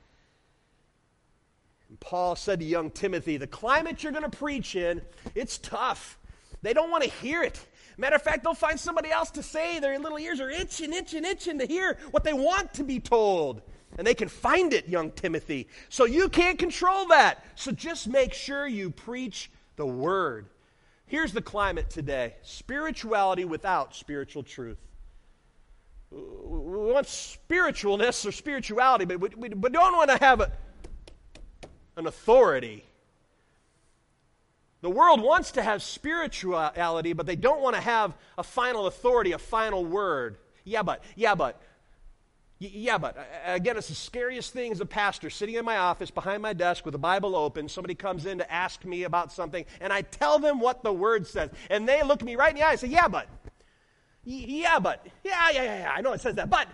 [1.90, 5.02] And Paul said to young Timothy, the climate you're going to preach in,
[5.34, 6.18] it's tough.
[6.62, 7.66] They don't want to hear it.
[7.98, 9.80] Matter of fact, they'll find somebody else to say.
[9.80, 13.62] Their little ears are itching, itching, itching to hear what they want to be told.
[13.98, 15.68] And they can find it, young Timothy.
[15.90, 17.44] So you can't control that.
[17.56, 20.48] So just make sure you preach the word.
[21.06, 24.78] Here's the climate today spirituality without spiritual truth.
[26.10, 30.52] We want spiritualness or spirituality, but we, don't want to have a,
[31.96, 32.84] an authority.
[34.82, 39.32] The world wants to have spirituality, but they don't want to have a final authority,
[39.32, 40.38] a final word.
[40.64, 41.62] Yeah, but, yeah, but,
[42.62, 43.18] yeah, but.
[43.18, 46.42] Uh, uh, again, it's the scariest thing as a pastor sitting in my office behind
[46.42, 47.68] my desk with the Bible open.
[47.68, 51.26] Somebody comes in to ask me about something, and I tell them what the word
[51.26, 51.50] says.
[51.70, 53.28] And they look me right in the eye and say, Yeah, but.
[54.24, 55.06] Yeah, but.
[55.24, 55.92] Yeah, yeah, yeah, yeah.
[55.96, 56.68] I know it says that, but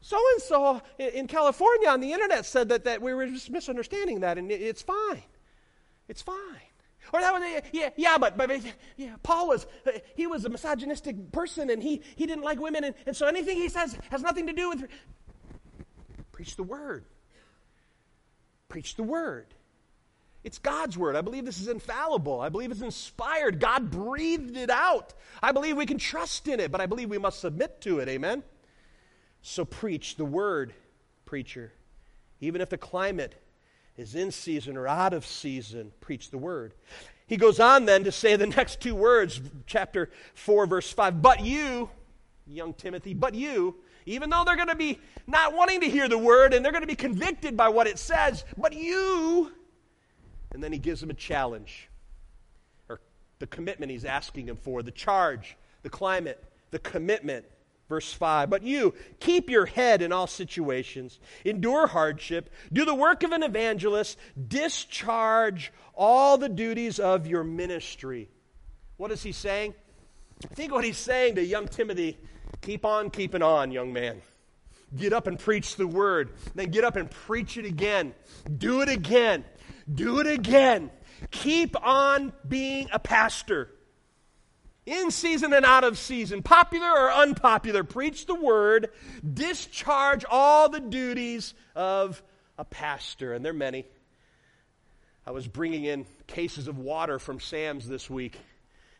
[0.00, 4.20] so and so in California on the internet said that, that we were just misunderstanding
[4.20, 5.22] that, and it's fine.
[6.08, 6.65] It's fine.
[7.12, 8.50] Or that was, yeah, yeah, but, but
[8.96, 12.84] yeah, Paul was, uh, he was a misogynistic person and he, he didn't like women,
[12.84, 14.86] and, and so anything he says has nothing to do with.
[16.32, 17.04] Preach the word.
[18.68, 19.46] Preach the word.
[20.44, 21.16] It's God's word.
[21.16, 22.40] I believe this is infallible.
[22.40, 23.58] I believe it's inspired.
[23.58, 25.12] God breathed it out.
[25.42, 28.08] I believe we can trust in it, but I believe we must submit to it.
[28.08, 28.44] Amen?
[29.42, 30.72] So preach the word,
[31.24, 31.72] preacher.
[32.40, 33.34] Even if the climate
[33.96, 36.74] is in season or out of season, preach the word.
[37.26, 41.22] He goes on then to say the next two words, chapter 4, verse 5.
[41.22, 41.90] But you,
[42.46, 46.18] young Timothy, but you, even though they're going to be not wanting to hear the
[46.18, 49.50] word and they're going to be convicted by what it says, but you,
[50.52, 51.88] and then he gives them a challenge
[52.88, 53.00] or
[53.40, 57.44] the commitment he's asking them for, the charge, the climate, the commitment.
[57.88, 63.22] Verse 5 But you, keep your head in all situations, endure hardship, do the work
[63.22, 64.18] of an evangelist,
[64.48, 68.28] discharge all the duties of your ministry.
[68.96, 69.74] What is he saying?
[70.50, 72.18] I think what he's saying to young Timothy
[72.60, 74.20] keep on keeping on, young man.
[74.96, 76.34] Get up and preach the word.
[76.54, 78.14] Then get up and preach it again.
[78.58, 79.44] Do it again.
[79.92, 80.90] Do it again.
[81.30, 83.70] Keep on being a pastor
[84.86, 88.90] in season and out of season, popular or unpopular, preach the word,
[89.34, 92.22] discharge all the duties of
[92.56, 93.34] a pastor.
[93.34, 93.84] And there are many.
[95.26, 98.38] I was bringing in cases of water from Sam's this week.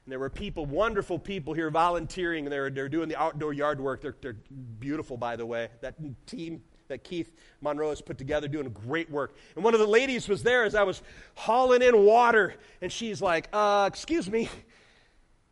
[0.05, 2.47] And there were people, wonderful people here volunteering.
[2.47, 4.03] And they're, they're doing the outdoor yard work.
[4.03, 4.37] They're, they're
[4.81, 5.69] beautiful, by the way.
[5.83, 5.95] That
[6.27, 9.37] team that Keith Monroe has put together doing great work.
[9.55, 11.03] And one of the ladies was there as I was
[11.35, 12.55] hauling in water.
[12.81, 14.49] And she's like, uh, Excuse me,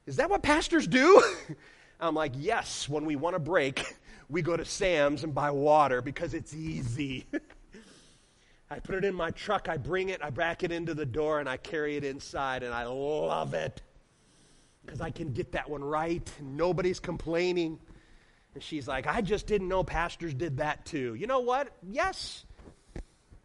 [0.07, 1.23] is that what pastors do?
[2.01, 3.97] I'm like, Yes, when we want a break,
[4.29, 7.27] we go to Sam's and buy water because it's easy.
[8.71, 11.39] I put it in my truck, I bring it, I back it into the door,
[11.39, 13.83] and I carry it inside, and I love it
[14.85, 17.79] because I can get that one right, and nobody's complaining.
[18.55, 21.15] And she's like, I just didn't know pastors did that too.
[21.15, 21.75] You know what?
[21.83, 22.45] Yes.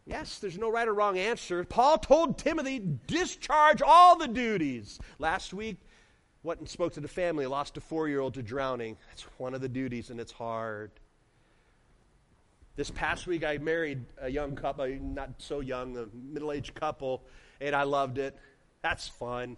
[0.06, 1.62] Yes, there's no right or wrong answer.
[1.64, 4.98] Paul told Timothy, discharge all the duties.
[5.18, 5.76] Last week,
[6.42, 8.96] what and spoke to the family, lost a four year old to drowning.
[9.10, 10.90] That's one of the duties, and it's hard.
[12.76, 17.22] This past week, I married a young couple, not so young, a middle aged couple,
[17.60, 18.36] and I loved it.
[18.80, 19.56] That's fun.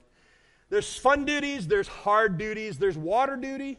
[0.71, 3.79] There's fun duties, there's hard duties, there's water duty.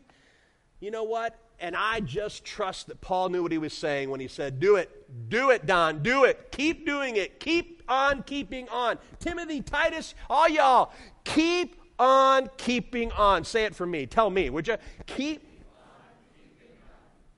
[0.80, 1.40] You know what?
[1.60, 4.76] And I just trust that Paul knew what he was saying when he said, Do
[4.76, 6.52] it, do it, Don, do it.
[6.52, 7.40] Keep doing it.
[7.40, 8.98] Keep on keeping on.
[9.20, 10.92] Timothy, Titus, all y'all,
[11.24, 13.44] keep on keeping on.
[13.44, 14.06] Say it for me.
[14.06, 14.78] Tell me, would you?
[15.06, 15.44] Keep.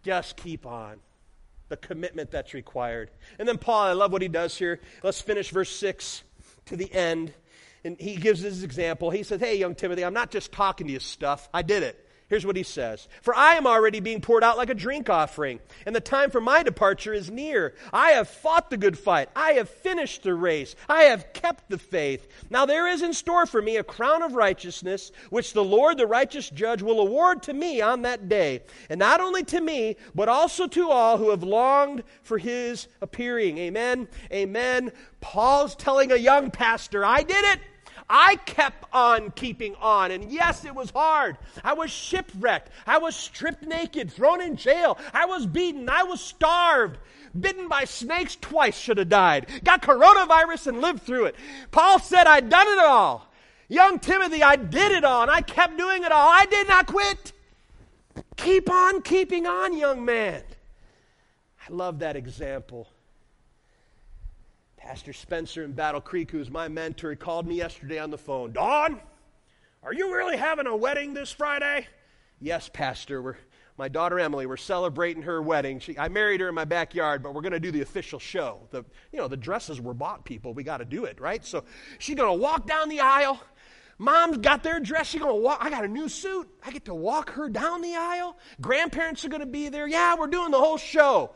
[0.03, 0.97] Just keep on.
[1.69, 3.09] The commitment that's required.
[3.39, 4.79] And then Paul, I love what he does here.
[5.03, 6.23] Let's finish verse 6
[6.67, 7.33] to the end.
[7.83, 9.09] And he gives his example.
[9.09, 11.49] He says, Hey, young Timothy, I'm not just talking to you stuff.
[11.53, 12.04] I did it.
[12.27, 15.59] Here's what he says For I am already being poured out like a drink offering,
[15.85, 17.75] and the time for my departure is near.
[17.93, 19.29] I have fought the good fight.
[19.35, 20.75] I have finished the race.
[20.89, 22.27] I have kept the faith.
[22.49, 26.07] Now there is in store for me a crown of righteousness, which the Lord, the
[26.07, 28.63] righteous judge, will award to me on that day.
[28.89, 33.59] And not only to me, but also to all who have longed for his appearing.
[33.59, 34.07] Amen.
[34.31, 34.91] Amen.
[35.21, 37.59] Paul's telling a young pastor, I did it.
[38.09, 40.11] I kept on keeping on.
[40.11, 41.37] And yes, it was hard.
[41.63, 42.69] I was shipwrecked.
[42.85, 44.97] I was stripped naked, thrown in jail.
[45.13, 45.89] I was beaten.
[45.89, 46.97] I was starved.
[47.39, 49.47] Bitten by snakes twice, should have died.
[49.63, 51.35] Got coronavirus and lived through it.
[51.71, 53.29] Paul said, I'd done it all.
[53.67, 56.29] Young Timothy, I did it all, and I kept doing it all.
[56.29, 57.33] I did not quit.
[58.37, 60.43] Keep on keeping on, young man.
[61.67, 62.87] I love that example.
[64.85, 68.51] Pastor Spencer in Battle Creek, who's my mentor, he called me yesterday on the phone.
[68.51, 69.01] Don,
[69.81, 71.87] are you really having a wedding this Friday?
[72.39, 73.19] Yes, Pastor.
[73.19, 73.37] We're,
[73.79, 75.79] my daughter Emily, we're celebrating her wedding.
[75.79, 78.59] She, I married her in my backyard, but we're going to do the official show.
[78.69, 80.53] The, you know, the dresses were bought, people.
[80.53, 81.43] We got to do it, right?
[81.43, 81.63] So
[81.97, 83.41] she's going to walk down the aisle.
[83.97, 85.07] Mom's got their dress.
[85.07, 85.57] She's going to walk.
[85.61, 86.47] I got a new suit.
[86.63, 88.37] I get to walk her down the aisle.
[88.61, 89.87] Grandparents are going to be there.
[89.87, 91.31] Yeah, we're doing the whole show.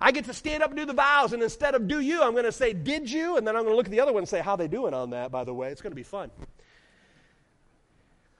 [0.00, 2.32] I get to stand up and do the vows, and instead of do you, I'm
[2.32, 4.22] going to say did you, and then I'm going to look at the other one
[4.22, 5.70] and say how they doing on that, by the way.
[5.70, 6.30] It's going to be fun.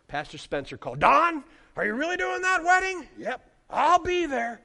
[0.06, 1.42] Pastor Spencer called, Don,
[1.76, 3.06] are you really doing that wedding?
[3.18, 4.60] Yep, I'll be there.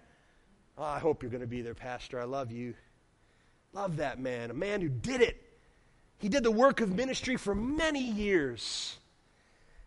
[0.78, 2.20] Oh, I hope you're going to be there, Pastor.
[2.20, 2.74] I love you.
[3.74, 5.42] Love that man, a man who did it.
[6.20, 8.98] He did the work of ministry for many years.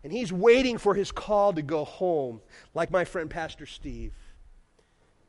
[0.04, 2.40] And he's waiting for his call to go home,
[2.74, 4.12] like my friend Pastor Steve.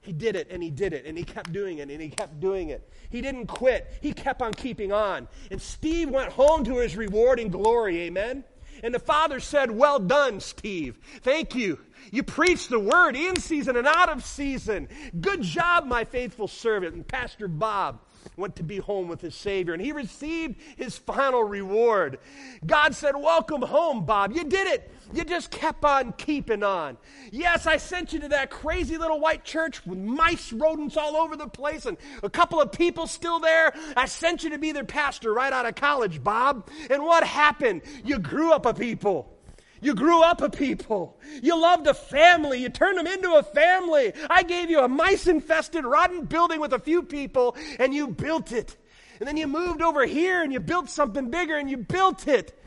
[0.07, 2.39] He did it and he did it and he kept doing it and he kept
[2.39, 2.89] doing it.
[3.09, 3.93] He didn't quit.
[3.99, 5.27] He kept on keeping on.
[5.51, 8.03] And Steve went home to his reward and glory.
[8.03, 8.45] Amen.
[8.83, 10.97] And the father said, Well done, Steve.
[11.23, 11.79] Thank you.
[12.09, 14.87] You preached the word in season and out of season.
[15.19, 16.95] Good job, my faithful servant.
[16.95, 17.99] And Pastor Bob
[18.35, 22.19] went to be home with his Savior, and he received his final reward.
[22.65, 24.31] God said, Welcome home, Bob.
[24.31, 24.91] You did it.
[25.13, 26.97] You just kept on keeping on.
[27.31, 31.35] Yes, I sent you to that crazy little white church with mice, rodents all over
[31.35, 33.73] the place, and a couple of people still there.
[33.95, 36.69] I sent you to be their pastor right out of college, Bob.
[36.89, 37.83] And what happened?
[38.03, 39.36] You grew up a people.
[39.81, 41.19] You grew up a people.
[41.41, 42.61] You loved a family.
[42.61, 44.13] You turned them into a family.
[44.29, 48.51] I gave you a mice infested, rotten building with a few people, and you built
[48.51, 48.75] it.
[49.19, 52.59] And then you moved over here and you built something bigger and you built it.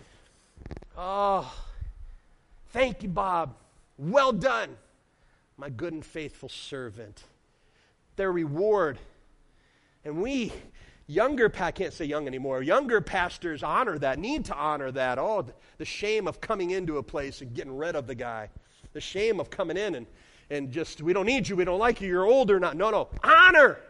[0.96, 1.52] Oh,
[2.70, 3.54] thank you, Bob.
[3.98, 4.76] Well done,
[5.56, 7.22] my good and faithful servant.
[8.16, 8.98] Their reward.
[10.04, 10.52] And we
[11.10, 12.62] Younger, I can't say young anymore.
[12.62, 15.18] Younger pastors honor that, need to honor that.
[15.18, 15.44] Oh,
[15.78, 18.48] the shame of coming into a place and getting rid of the guy.
[18.92, 20.06] The shame of coming in and,
[20.50, 22.60] and just, we don't need you, we don't like you, you're older.
[22.60, 23.08] Not, no, no.
[23.24, 23.80] Honor.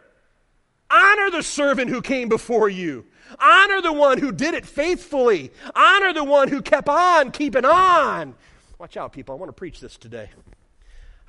[0.89, 3.05] Honor the servant who came before you.
[3.39, 5.51] Honor the one who did it faithfully.
[5.75, 8.33] Honor the one who kept on keeping on.
[8.79, 9.35] Watch out, people.
[9.35, 10.31] I want to preach this today.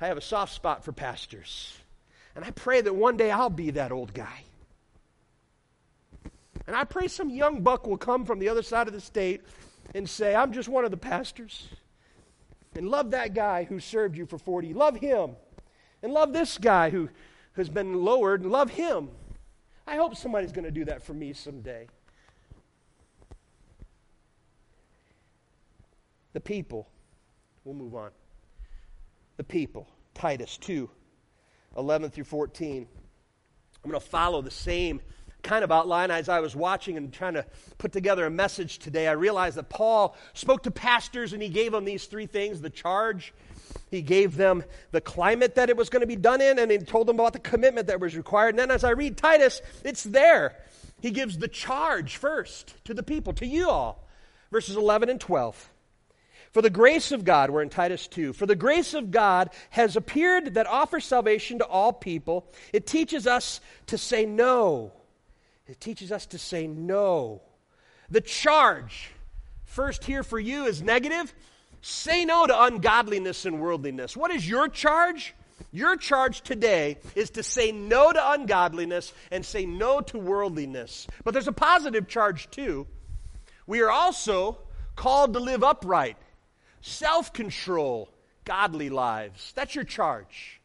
[0.01, 1.77] I have a soft spot for pastors.
[2.35, 4.41] And I pray that one day I'll be that old guy.
[6.67, 9.41] And I pray some young buck will come from the other side of the state
[9.93, 11.67] and say, I'm just one of the pastors.
[12.75, 14.73] And love that guy who served you for 40.
[14.73, 15.31] Love him.
[16.01, 17.09] And love this guy who
[17.55, 19.09] has been lowered and love him.
[19.85, 21.87] I hope somebody's going to do that for me someday.
[26.31, 26.87] The people.
[27.63, 28.11] We'll move on.
[29.37, 29.87] The people.
[30.13, 30.89] Titus 2,
[31.77, 32.87] 11 through 14.
[33.83, 35.01] I'm going to follow the same
[35.43, 37.45] kind of outline as I was watching and trying to
[37.77, 41.73] put together a message today, I realized that Paul spoke to pastors and he gave
[41.73, 43.33] them these three things the charge,
[43.91, 46.77] he gave them the climate that it was going to be done in, and he
[46.79, 48.49] told them about the commitment that was required.
[48.49, 50.55] And then as I read Titus, it's there.
[51.01, 54.07] He gives the charge first to the people, to you all.
[54.51, 55.69] Verses 11 and 12.
[56.51, 58.33] For the grace of God, we're in Titus 2.
[58.33, 62.47] For the grace of God has appeared that offers salvation to all people.
[62.71, 64.93] It teaches us to say no
[65.67, 67.41] it teaches us to say no.
[68.09, 69.11] The charge,
[69.65, 71.33] first here for you, is negative.
[71.81, 74.15] Say no to ungodliness and worldliness.
[74.15, 75.33] What is your charge?
[75.71, 81.07] Your charge today is to say no to ungodliness and say no to worldliness.
[81.23, 82.87] But there's a positive charge too.
[83.65, 84.57] We are also
[84.95, 86.17] called to live upright,
[86.81, 88.09] self control,
[88.45, 89.53] godly lives.
[89.55, 90.61] That's your charge.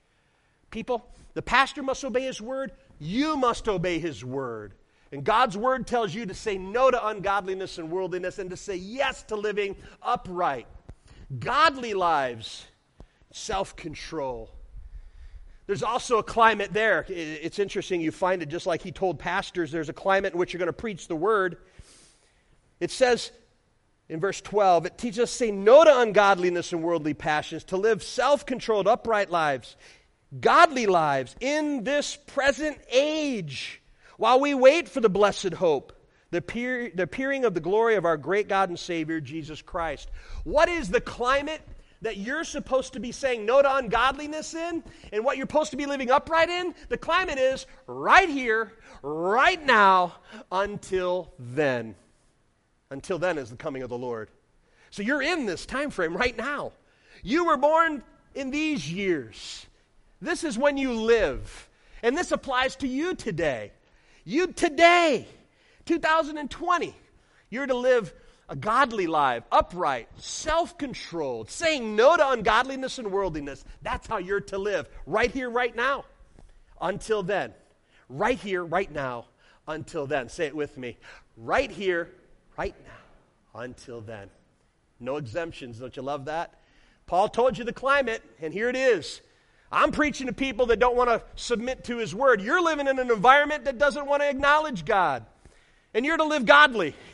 [0.70, 2.72] People, the pastor must obey his word.
[2.98, 4.74] You must obey his word.
[5.10, 8.76] And God's word tells you to say no to ungodliness and worldliness and to say
[8.76, 10.66] yes to living upright.
[11.38, 12.66] Godly lives
[13.30, 14.50] self control.
[15.66, 17.04] There's also a climate there.
[17.08, 18.00] It's interesting.
[18.00, 20.68] You find it just like he told pastors there's a climate in which you're going
[20.68, 21.58] to preach the word.
[22.80, 23.32] It says
[24.08, 27.76] in verse 12, it teaches us to say no to ungodliness and worldly passions, to
[27.76, 29.76] live self controlled, upright lives,
[30.40, 33.82] godly lives in this present age,
[34.18, 35.94] while we wait for the blessed hope,
[36.30, 40.10] the, peer, the appearing of the glory of our great God and Savior, Jesus Christ.
[40.44, 41.62] What is the climate
[42.02, 45.76] that you're supposed to be saying no to ungodliness in and what you're supposed to
[45.76, 46.74] be living upright in?
[46.88, 50.16] The climate is right here, right now,
[50.52, 51.94] until then.
[52.90, 54.30] Until then is the coming of the Lord.
[54.90, 56.72] So you're in this time frame right now.
[57.22, 58.02] You were born
[58.34, 59.66] in these years.
[60.20, 61.68] This is when you live.
[62.02, 63.72] And this applies to you today.
[64.28, 65.26] You today,
[65.86, 66.94] 2020,
[67.48, 68.12] you're to live
[68.50, 73.64] a godly life, upright, self controlled, saying no to ungodliness and worldliness.
[73.80, 76.04] That's how you're to live right here, right now.
[76.78, 77.54] Until then.
[78.10, 79.24] Right here, right now.
[79.66, 80.28] Until then.
[80.28, 80.98] Say it with me.
[81.38, 82.10] Right here,
[82.58, 83.62] right now.
[83.62, 84.28] Until then.
[85.00, 85.78] No exemptions.
[85.78, 86.52] Don't you love that?
[87.06, 89.22] Paul told you the climate, and here it is.
[89.70, 92.40] I'm preaching to people that don't want to submit to his word.
[92.40, 95.26] You're living in an environment that doesn't want to acknowledge God.
[95.92, 96.94] And you're to live godly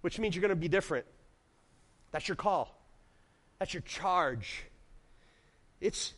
[0.00, 1.06] which means you're going to be different.
[2.12, 2.74] That's your call,
[3.58, 4.64] that's your charge.
[5.80, 6.12] It's,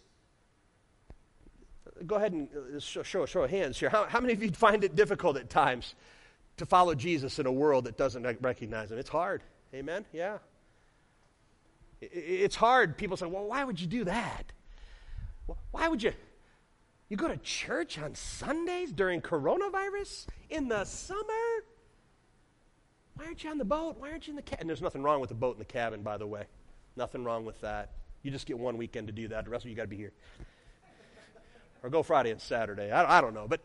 [2.04, 3.90] go ahead and uh, show, show, show of hands here.
[3.90, 5.94] How, how many of you find it difficult at times
[6.56, 8.98] to follow Jesus in a world that doesn't recognize him?
[8.98, 9.42] It's hard.
[9.72, 10.04] Amen?
[10.12, 10.38] Yeah.
[12.00, 12.98] It's hard.
[12.98, 14.52] People say, well, why would you do that?
[15.70, 16.12] Why would you?
[17.08, 21.22] You go to church on Sundays during coronavirus in the summer?
[23.16, 23.96] Why aren't you on the boat?
[23.98, 24.60] Why aren't you in the cabin?
[24.62, 26.44] And there's nothing wrong with the boat in the cabin, by the way.
[26.96, 27.90] Nothing wrong with that.
[28.22, 29.44] You just get one weekend to do that.
[29.44, 30.12] The rest of you got to be here.
[31.82, 32.90] or go Friday and Saturday.
[32.90, 33.46] I, I don't know.
[33.46, 33.60] But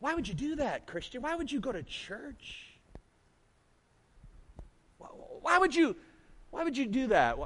[0.00, 1.22] why would you do that, Christian?
[1.22, 2.78] Why would you go to church?
[4.98, 5.96] Why would you,
[6.50, 7.38] why would you do that?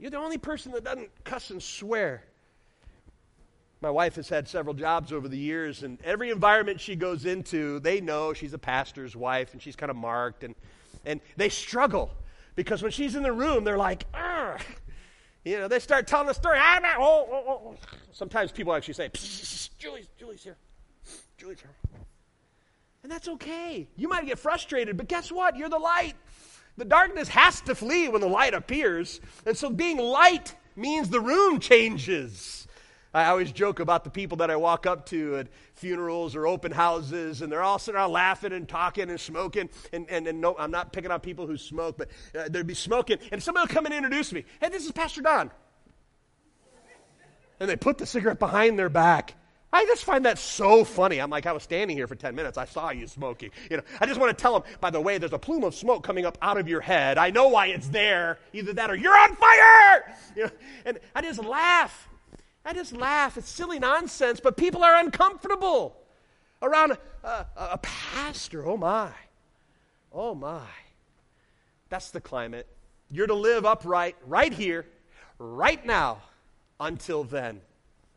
[0.00, 2.24] You're the only person that doesn't cuss and swear.
[3.82, 7.80] My wife has had several jobs over the years, and every environment she goes into,
[7.80, 10.54] they know she's a pastor's wife, and she's kind of marked, and,
[11.04, 12.10] and they struggle
[12.56, 14.04] because when she's in the room, they're like,
[15.44, 16.58] you know, they start telling the story.
[16.60, 17.60] I'm not, oh, oh, oh.
[17.66, 17.76] oh.
[18.12, 19.10] Sometimes people actually say,
[19.78, 20.56] Julie's, Julie's here.
[21.36, 21.70] Julie's here.
[23.02, 23.88] And that's okay.
[23.96, 25.56] You might get frustrated, but guess what?
[25.56, 26.14] You're the light.
[26.80, 29.20] The darkness has to flee when the light appears.
[29.44, 32.66] And so being light means the room changes.
[33.12, 36.72] I always joke about the people that I walk up to at funerals or open
[36.72, 39.68] houses, and they're all sitting around laughing and talking and smoking.
[39.92, 42.72] And, and, and no, I'm not picking on people who smoke, but uh, they'd be
[42.72, 44.46] smoking, and somebody will come and introduce me.
[44.58, 45.50] Hey, this is Pastor Don.
[47.60, 49.34] And they put the cigarette behind their back.
[49.72, 51.20] I just find that so funny.
[51.20, 52.58] I'm like, I was standing here for 10 minutes.
[52.58, 53.50] I saw you smoking.
[53.70, 55.74] You know, I just want to tell them, by the way, there's a plume of
[55.76, 57.18] smoke coming up out of your head.
[57.18, 58.38] I know why it's there.
[58.52, 60.14] Either that or you're on fire.
[60.34, 60.50] You know,
[60.84, 62.08] and I just laugh.
[62.64, 63.36] I just laugh.
[63.36, 65.96] It's silly nonsense, but people are uncomfortable
[66.62, 68.66] around a, a, a pastor.
[68.66, 69.10] Oh, my.
[70.12, 70.66] Oh, my.
[71.90, 72.66] That's the climate.
[73.08, 74.86] You're to live upright right here,
[75.38, 76.22] right now,
[76.80, 77.60] until then.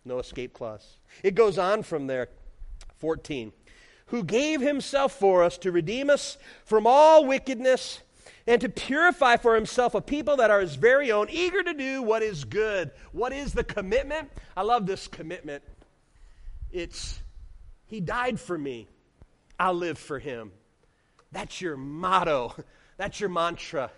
[0.06, 0.98] No escape clause.
[1.22, 2.30] It goes on from there.
[2.98, 3.52] 14.
[4.08, 8.02] Who gave himself for us to redeem us from all wickedness
[8.46, 12.02] and to purify for himself a people that are his very own, eager to do
[12.02, 12.92] what is good.
[13.12, 14.30] What is the commitment?
[14.56, 15.64] I love this commitment.
[16.72, 17.22] It's,
[17.86, 18.88] He died for me,
[19.60, 20.52] I'll live for Him.
[21.32, 22.56] That's your motto,
[22.98, 23.92] that's your mantra.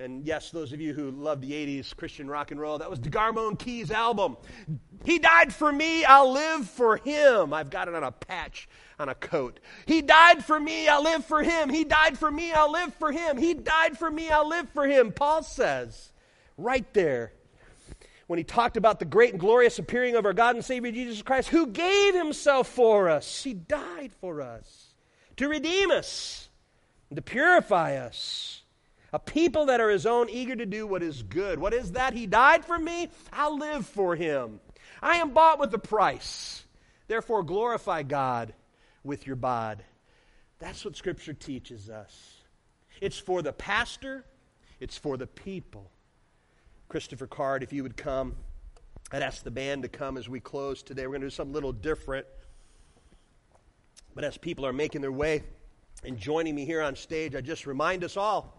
[0.00, 2.98] And yes, those of you who love the 80s Christian rock and roll, that was
[2.98, 4.36] DeGarmo and Key's album.
[5.04, 7.52] He died for me, I'll live for him.
[7.52, 8.68] I've got it on a patch
[8.98, 9.60] on a coat.
[9.86, 11.70] He died for me, I'll live for him.
[11.70, 13.38] He died for me, I'll live for him.
[13.38, 15.12] He died for me, I'll live for him.
[15.12, 16.12] Paul says
[16.56, 17.32] right there
[18.26, 21.22] when he talked about the great and glorious appearing of our God and Savior Jesus
[21.22, 23.44] Christ, who gave himself for us.
[23.44, 24.94] He died for us
[25.36, 26.48] to redeem us,
[27.14, 28.63] to purify us.
[29.14, 31.60] A people that are his own, eager to do what is good.
[31.60, 32.14] What is that?
[32.14, 34.58] He died for me, I'll live for him.
[35.00, 36.64] I am bought with a price.
[37.06, 38.54] Therefore, glorify God
[39.04, 39.84] with your bod.
[40.58, 42.38] That's what Scripture teaches us.
[43.00, 44.24] It's for the pastor,
[44.80, 45.92] it's for the people.
[46.88, 48.34] Christopher Card, if you would come,
[49.12, 51.02] I'd ask the band to come as we close today.
[51.02, 52.26] We're going to do something a little different.
[54.12, 55.44] But as people are making their way
[56.02, 58.58] and joining me here on stage, I just remind us all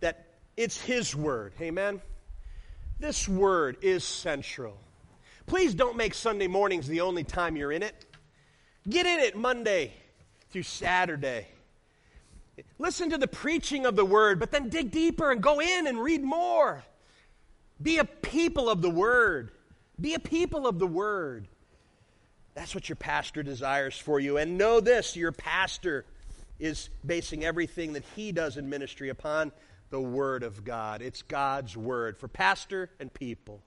[0.00, 0.26] that
[0.56, 1.52] it's His Word.
[1.60, 2.00] Amen?
[2.98, 4.76] This word is central.
[5.46, 7.94] Please don't make Sunday mornings the only time you're in it.
[8.88, 9.92] Get in it Monday
[10.50, 11.46] through Saturday.
[12.78, 16.02] Listen to the preaching of the word, but then dig deeper and go in and
[16.02, 16.82] read more.
[17.80, 19.52] Be a people of the word.
[20.00, 21.46] Be a people of the word.
[22.54, 24.38] That's what your pastor desires for you.
[24.38, 26.04] And know this your pastor
[26.58, 29.52] is basing everything that he does in ministry upon
[29.90, 31.02] the Word of God.
[31.02, 33.62] It's God's Word for pastor and people.